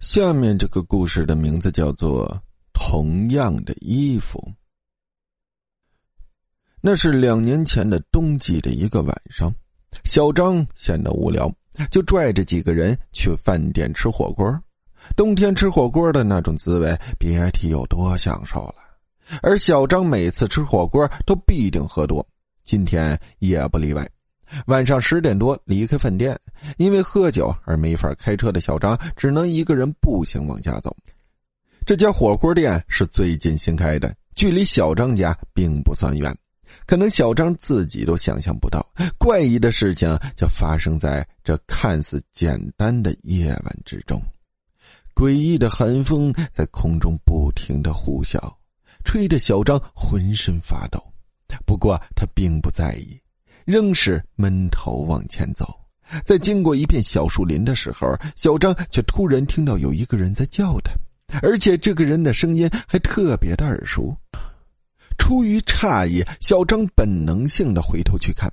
[0.00, 2.26] 下面这个故事的名字叫做
[2.72, 4.38] 《同样的衣服》。
[6.80, 9.54] 那是两年前的冬季的一个晚上，
[10.04, 11.52] 小张闲得无聊，
[11.90, 14.58] 就拽着几个人去饭店吃火锅。
[15.16, 18.76] 冬天吃火锅的那种滋味，别提有多享受了。
[19.42, 22.26] 而小张每次吃火锅都必定喝多，
[22.64, 24.08] 今天也不例外。
[24.66, 26.38] 晚上十点多离开饭店，
[26.76, 30.96] 因为喝酒而没法开车的小张，只能一个人步行往家走。
[31.86, 36.36] 这家火锅店是最近新开的，距离小张家并不算远。
[36.86, 38.86] 可能小张自己都想象不到，
[39.18, 44.22] 怪异的事情就发生在这看似简单的夜晚之中。
[45.14, 48.38] 诡异的寒风在空中不停的呼啸，
[49.04, 51.02] 吹得小张浑身发抖。
[51.66, 53.20] 不过他并不在意。
[53.64, 55.66] 仍是闷头往前走，
[56.24, 60.92] 在经过一片小树林的时候，小张却突然听到有一个人在叫他，
[61.42, 64.16] 而且这个人的声音还特别的耳熟。
[65.18, 68.50] 出于诧异，小张本能性的回头去看，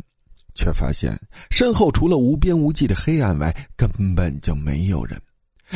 [0.53, 1.17] 却发现
[1.49, 5.19] 身后除了无边无际的黑暗外，根本就没有人。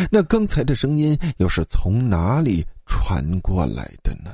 [0.09, 4.31] 那刚才的声音又是从哪里传过来的呢？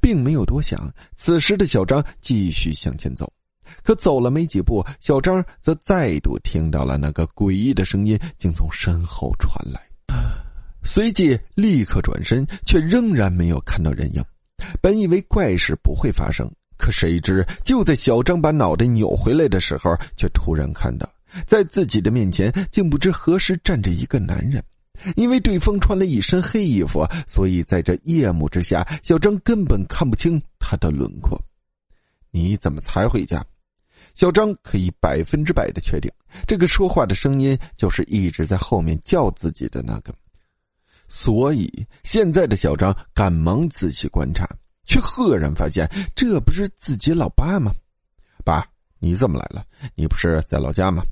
[0.00, 3.32] 并没有多想，此时的小张继续向前走。
[3.82, 9.80] 可走了没几步，小张则再度听到了那个诡异的声音，竟从身后传来。
[10.82, 14.24] 随即立刻转身，却仍然没有看到人影。
[14.80, 21.08] 本以为怪事不会发生，可谁知就在小张把脑袋扭回来的时候，却突然看到，
[21.46, 24.62] 在自己的面前竟不知何时站着一个男人。
[25.16, 31.40] 因为对方穿了一身黑衣服，所以在这夜幕之下，小张根本看不清他的轮廓。
[32.30, 33.42] 你怎么才回家？
[34.14, 36.10] 小张可以百分之百的确定，
[36.46, 40.14] 这个说话的声音就是一直在后面叫自己的那个。
[41.08, 44.46] 所以现在的小张赶忙仔细观察，
[44.86, 47.72] 却赫然发现这不是自己老爸吗？
[48.44, 48.64] 爸，
[48.98, 49.64] 你怎么来了？
[49.94, 51.02] 你不是在老家吗？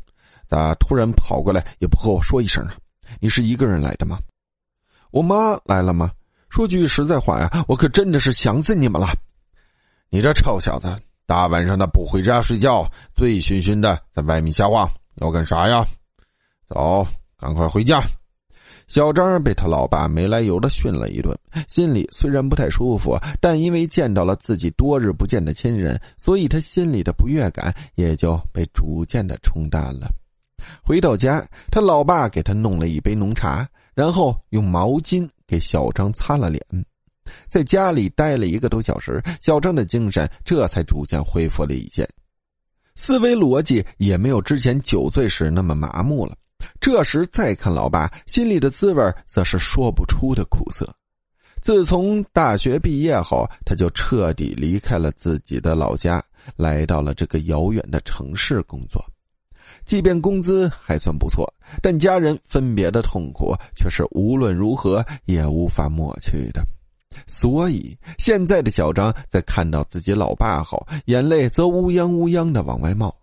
[0.46, 2.76] 咋突然跑过来也不和我说一声啊？
[3.20, 4.18] 你是一个人来的吗？
[5.10, 6.12] 我妈来了吗？
[6.48, 9.08] 说句实在话呀，我可真的是想死你们了！
[10.10, 10.88] 你这臭小子！
[11.28, 15.86] 大晚上的不回家睡觉，醉醺醺的在外面瞎晃，要干啥呀？
[16.66, 17.06] 走，
[17.36, 18.02] 赶快回家！
[18.86, 21.38] 小张被他老爸没来由的训了一顿，
[21.68, 30.08] 心里虽然不太舒服，但因为见到了自己多日不见的亲人，所以他心里的不悦感也就被逐渐的冲淡了。
[30.82, 36.64] 回到家，他老爸给他弄了一杯浓茶，然后用毛巾给小张擦了脸。
[37.48, 42.08] 在家里待了一个多小时，小张的精神这才逐渐恢复了一些，
[42.94, 46.36] 思维逻辑也没有之前酒醉时那么麻木了。
[46.80, 50.94] 这时再看老爸，心里的滋味则是说不出的苦涩。
[51.60, 56.22] 自从大学毕业后，他就彻底离开了自己的老家，
[56.56, 59.04] 来到了这个遥远的城市工作。
[59.84, 66.64] 即便工资还算不错，但家人分别的痛苦却是无论如何也无法抹去的。
[67.26, 73.14] 所以，现在的小张在看到自己老爸后，眼泪则乌泱乌泱的往外冒，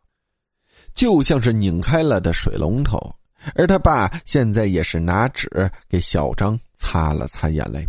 [0.94, 3.16] 就像是拧开了的水龙头。
[3.54, 7.88] 而他爸现在也是拿纸给小张擦了擦眼泪。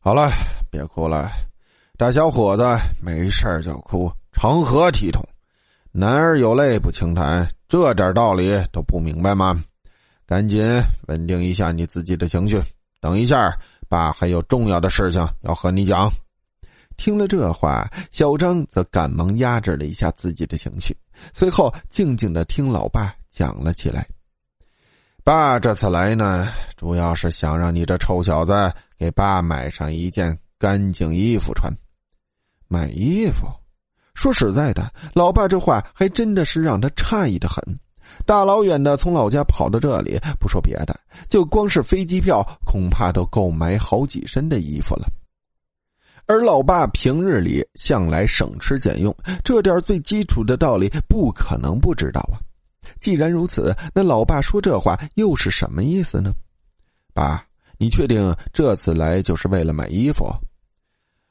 [0.00, 0.30] 好了，
[0.72, 1.30] 别哭了，
[1.96, 2.64] 大小伙子，
[3.00, 5.24] 没事就哭，成何体统？
[5.92, 9.64] 男儿有泪不轻弹，这点道理都不明白吗？
[10.26, 12.60] 赶紧稳定一下你自己的情绪，
[13.00, 13.56] 等一下。
[13.88, 16.12] 爸还有重要的事情要和你讲。
[16.96, 20.96] 听了这话，小张则赶忙压制了一下自己的情绪，
[21.34, 24.06] 随后静静的听老爸讲了起来。
[25.22, 31.70] 爸这次来呢，主要是想让你这臭小子给爸买上一件干净衣服穿。
[32.68, 33.46] 买衣服？
[34.14, 37.62] 说实在的，老爸这话还真的是让他诧异的很。
[38.26, 40.98] 大老远的从老家跑到这里，不说别的，
[41.28, 45.06] 就光是飞机票，恐怕都够买好几身的衣服了。
[46.26, 52.42] 而老爸平日里向来省吃俭用，这点最基础的道理不可能不知道啊。
[52.98, 56.34] 既然如此，那老爸说这话又是什么意思呢？
[57.14, 57.44] 爸，
[57.78, 60.26] 你确定这次来就是为了买衣服？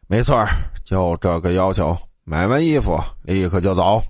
[0.07, 0.45] 没错，
[0.85, 4.01] 就这个要求，买完衣服立刻就走。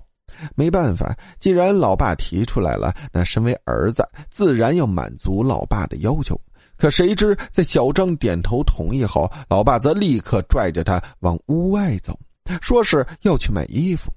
[0.54, 6.40] 没办法，既然老爸提出来了，那身为儿子自然要满足老爸的要求。
[6.76, 12.18] 可谁知，在小张点头同意后，老爸则立刻拽着他往屋外走，
[12.60, 14.12] 说是要去买衣服。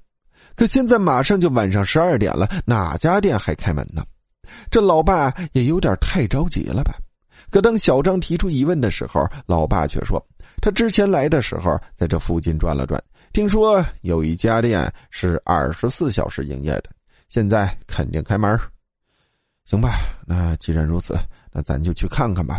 [0.56, 4.04] 可现在马上就晚上十二点了，哪家店还开门呢？
[4.69, 6.94] 这老爸也有点太着急了吧？
[7.50, 10.24] 可当小张提出疑问的时候，老爸却说
[10.62, 16.85] ：“他之前来的时候，在这附近转了转，听说有一家店是二十四小时营业的，
[17.29, 18.59] 现在肯定开门。”
[19.65, 21.15] 行吧，那既然如此，
[21.51, 22.57] 那咱就去看看吧。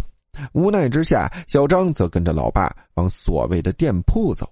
[0.52, 4.48] 无奈之下，小张则跟着老爸往所谓的店铺走，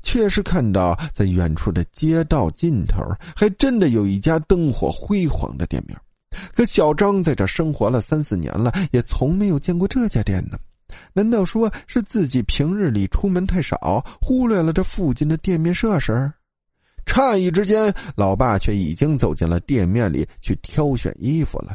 [0.00, 3.02] 确实看到在远处的街道尽头，
[3.34, 5.98] 还真的有一家灯火辉煌的店面。
[6.54, 10.56] 可小张在这生活了三四年了，也从没有见过这家店呢。
[11.12, 16.32] 难道说是自己平日里出门太少，忽略了这附近的店面设施？
[17.06, 21.74] 诧异之间，老爸却已经走进了店面里去挑选衣服了。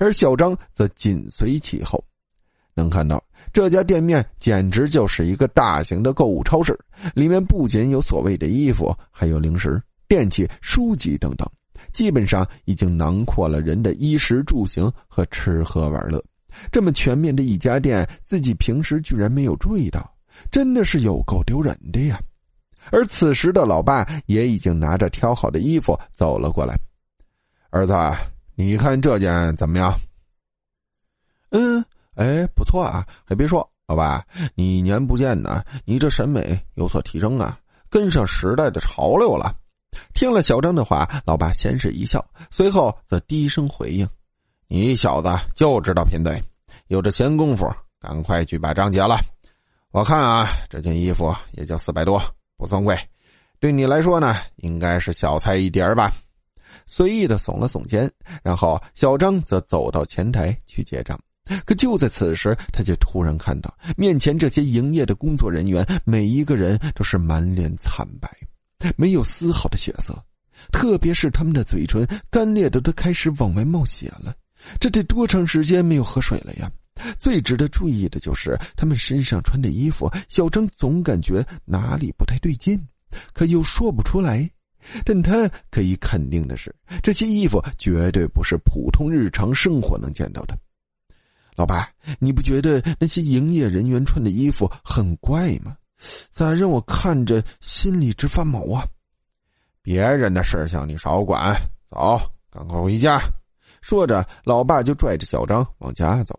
[0.00, 2.04] 而小张则紧随其后，
[2.74, 3.22] 能看到
[3.52, 6.76] 这家店面简直就是一个大型的购物超市，
[7.14, 11.48] 里面不仅有所谓的衣服，还有零食、电器、书籍等等，
[11.92, 16.20] 基本上已经囊括了人的衣食住行和吃喝玩乐。
[16.70, 20.14] 这么全面的一家店，自己平时居然没有注意到，
[20.50, 22.20] 真的是有够丢人的呀！
[22.90, 26.74] 而此时的老爸也已经拿着挑好的衣服走了过来，
[27.70, 27.94] 儿子。
[28.56, 29.98] 你看这件怎么样？
[31.50, 31.84] 嗯，
[32.14, 33.04] 哎，不错啊！
[33.24, 34.24] 还别说，老爸，
[34.54, 37.58] 你一年不见呢，你这审美有所提升啊，
[37.90, 39.56] 跟上时代的潮流了。
[40.12, 44.08] 听了小张的话，老爸先是一笑，随后则低声回应
[44.66, 46.42] ：“你小子就知道贫嘴，
[46.88, 47.70] 有这闲工夫，
[48.00, 49.18] 赶快去把账结了。
[49.90, 52.20] 我看啊，这件衣服也就四百多，
[52.56, 52.98] 不算贵，
[53.60, 56.12] 对你来说呢，应该是小菜一碟吧。”
[56.86, 58.10] 随意的耸了耸肩，
[58.42, 61.18] 然后小张则走到前台去结账。
[61.64, 68.28] 可就在此时，他却突然看到面前这些营业的工作人员，每一个人都是满脸惨白，
[68.96, 70.24] 没有丝毫的血色，
[70.72, 74.34] 特别是他们的嘴唇干裂的都开始往外冒血了。
[74.80, 76.70] 这得多长时间没有喝水了呀？
[77.18, 82.86] 最值得注意的就是他们身上穿的衣服，小张总感觉哪里不太对劲，
[83.32, 84.48] 可又说不出来。
[85.04, 90.56] 但他可以肯定的是，这些衣服绝对不是普通日常生活能见到的。
[91.56, 95.76] 老白，你不觉得那些营业人员穿的衣服很怪吗？
[96.30, 98.86] 咋让我看着心里直发毛啊？
[99.82, 101.56] 别人的事情你少管，
[101.90, 102.20] 走，
[102.50, 103.20] 赶快回家。
[103.84, 106.34] 说着，老爸就拽着小张往家走。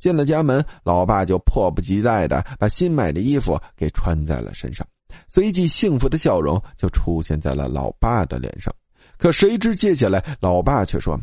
[0.00, 4.84] 进了家门，老爸就迫不及待的把新买的衣服给穿在了身上。
[5.28, 8.74] 随即，幸福的笑容就出现在了老爸的脸上。
[9.16, 11.20] 可谁知，接下来老爸却说：“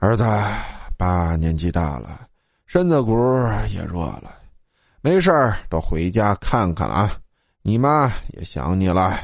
[0.00, 0.24] 儿子，
[0.96, 2.28] 爸年纪大了，
[2.64, 3.12] 身子骨
[3.68, 4.34] 也弱了，
[5.02, 5.30] 没事
[5.68, 7.18] 都回家看看啊。
[7.60, 9.20] 你妈也想你了，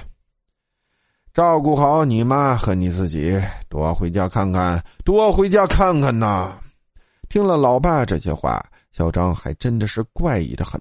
[1.38, 6.58] 照顾好你妈和你自己，多回家看看，多回家看看呐。”
[7.30, 10.80] 听了老爸这些话，小张还真的是怪异的很。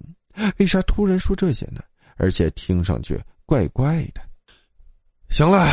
[0.57, 1.81] 为啥突然说这些呢？
[2.15, 4.21] 而且听上去怪怪的。
[5.29, 5.67] 行了，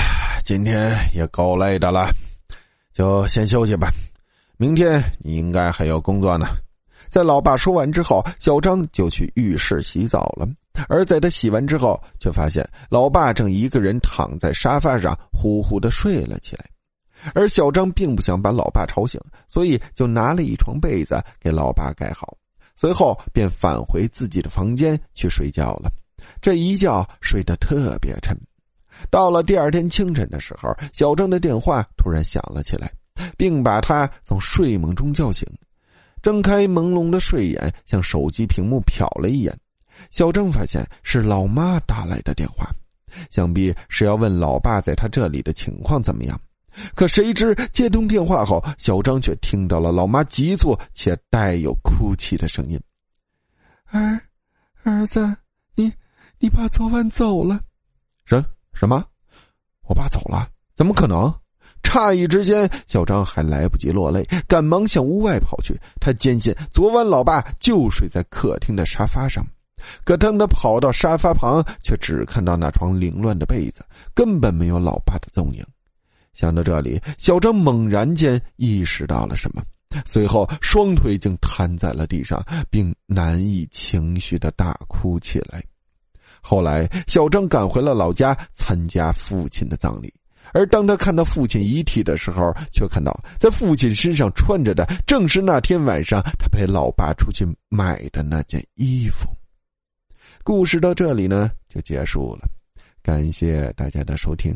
[0.44, 2.10] 今天也够累的了，
[2.92, 3.88] 就先休息吧。
[4.58, 6.44] 明天你应该还有工作呢。
[7.08, 10.46] 在老爸说完之后，小张就去浴室洗澡了。
[10.88, 16.64] 而在他洗完之后，却发现老爸正一个人躺在沙发上呼呼的睡了起来。
[17.32, 22.36] 而小张并不想把老爸吵醒，所以就拿了一床被子给老爸盖好，
[22.76, 25.90] 随后便返回自己的房间去睡觉了。
[26.42, 28.36] 这一觉睡得特别沉，
[29.10, 32.92] 到了第二天清晨的时候，小张的电话突然响了起来，
[33.38, 35.46] 并把他从睡梦中叫醒。
[36.20, 39.56] 睁开朦胧的睡眼，向手机屏幕瞟了一眼，
[40.10, 42.70] 小张发现是老妈打来的电话，
[43.30, 46.40] 想必是要问老爸在他这里的情况怎么样。
[46.94, 52.80] 可谁知接通电话后，小张却听到了老妈急促且带有哭泣的声音
[53.90, 54.20] ：“儿，
[54.82, 55.36] 儿子，
[55.74, 55.92] 你。”
[56.40, 57.58] 你爸昨晚走了，
[58.26, 59.02] 什什么？
[59.88, 60.46] 我爸走了？
[60.76, 61.32] 怎么可能？
[61.82, 65.80] 诧异之间，小张还来不及落泪，赶忙向屋外跑去。
[66.00, 69.46] 他坚信昨晚老爸就睡在客厅的沙发上，
[70.04, 75.64] 可当他跑到沙发旁，却只看到那床凌乱的被子，根本没有老爸的踪影。
[76.32, 79.62] 想到这里，小张猛然间意识到了什么，
[80.04, 85.62] 随后双腿竟瘫在了地上，并难以情绪的大哭起来。
[86.40, 90.12] 后来，小张赶回了老家参加父亲的葬礼，
[90.52, 99.28] 而当他看到父亲遗体的时候，却看到在父亲身上穿着的正是那天晚上他陪老爸出去买的那件衣服。
[100.46, 102.46] 故事到这里呢，就结束了，
[103.02, 104.54] 感谢大家的收听。